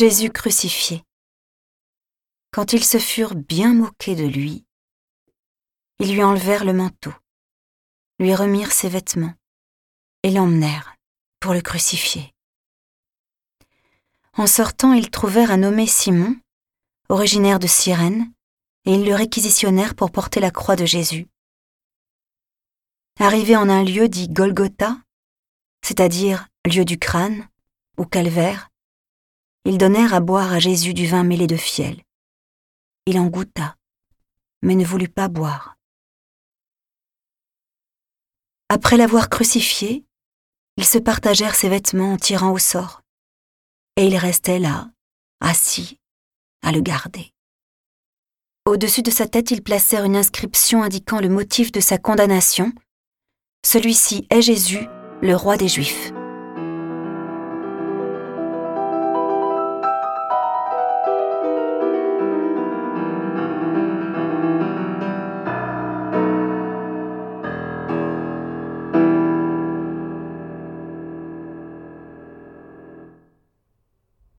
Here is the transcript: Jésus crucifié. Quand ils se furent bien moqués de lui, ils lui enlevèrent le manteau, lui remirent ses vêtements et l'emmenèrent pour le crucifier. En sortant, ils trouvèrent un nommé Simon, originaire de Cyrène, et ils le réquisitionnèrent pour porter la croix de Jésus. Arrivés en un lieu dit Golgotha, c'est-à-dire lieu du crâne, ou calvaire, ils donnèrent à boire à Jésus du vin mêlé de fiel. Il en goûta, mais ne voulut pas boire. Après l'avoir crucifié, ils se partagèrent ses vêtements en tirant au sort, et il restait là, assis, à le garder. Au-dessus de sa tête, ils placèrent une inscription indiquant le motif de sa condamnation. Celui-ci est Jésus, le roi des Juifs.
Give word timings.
Jésus 0.00 0.30
crucifié. 0.30 1.04
Quand 2.52 2.72
ils 2.72 2.86
se 2.86 2.96
furent 2.96 3.34
bien 3.34 3.74
moqués 3.74 4.14
de 4.14 4.24
lui, 4.24 4.64
ils 5.98 6.14
lui 6.14 6.22
enlevèrent 6.22 6.64
le 6.64 6.72
manteau, 6.72 7.12
lui 8.18 8.34
remirent 8.34 8.72
ses 8.72 8.88
vêtements 8.88 9.34
et 10.22 10.30
l'emmenèrent 10.30 10.96
pour 11.38 11.52
le 11.52 11.60
crucifier. 11.60 12.32
En 14.38 14.46
sortant, 14.46 14.94
ils 14.94 15.10
trouvèrent 15.10 15.50
un 15.50 15.58
nommé 15.58 15.86
Simon, 15.86 16.34
originaire 17.10 17.58
de 17.58 17.66
Cyrène, 17.66 18.32
et 18.86 18.94
ils 18.94 19.04
le 19.04 19.14
réquisitionnèrent 19.14 19.94
pour 19.94 20.12
porter 20.12 20.40
la 20.40 20.50
croix 20.50 20.76
de 20.76 20.86
Jésus. 20.86 21.28
Arrivés 23.18 23.56
en 23.56 23.68
un 23.68 23.84
lieu 23.84 24.08
dit 24.08 24.30
Golgotha, 24.30 24.96
c'est-à-dire 25.84 26.48
lieu 26.64 26.86
du 26.86 26.98
crâne, 26.98 27.46
ou 27.98 28.06
calvaire, 28.06 28.69
ils 29.64 29.78
donnèrent 29.78 30.14
à 30.14 30.20
boire 30.20 30.52
à 30.52 30.58
Jésus 30.58 30.94
du 30.94 31.06
vin 31.06 31.24
mêlé 31.24 31.46
de 31.46 31.56
fiel. 31.56 32.02
Il 33.06 33.18
en 33.18 33.26
goûta, 33.26 33.76
mais 34.62 34.74
ne 34.74 34.84
voulut 34.84 35.08
pas 35.08 35.28
boire. 35.28 35.76
Après 38.68 38.96
l'avoir 38.96 39.28
crucifié, 39.28 40.04
ils 40.76 40.84
se 40.84 40.98
partagèrent 40.98 41.54
ses 41.54 41.68
vêtements 41.68 42.12
en 42.12 42.16
tirant 42.16 42.52
au 42.52 42.58
sort, 42.58 43.02
et 43.96 44.06
il 44.06 44.16
restait 44.16 44.58
là, 44.58 44.90
assis, 45.40 45.98
à 46.62 46.72
le 46.72 46.80
garder. 46.80 47.32
Au-dessus 48.66 49.02
de 49.02 49.10
sa 49.10 49.26
tête, 49.26 49.50
ils 49.50 49.62
placèrent 49.62 50.04
une 50.04 50.16
inscription 50.16 50.82
indiquant 50.82 51.20
le 51.20 51.28
motif 51.28 51.72
de 51.72 51.80
sa 51.80 51.98
condamnation. 51.98 52.72
Celui-ci 53.66 54.26
est 54.30 54.42
Jésus, 54.42 54.86
le 55.22 55.34
roi 55.34 55.56
des 55.56 55.68
Juifs. 55.68 56.12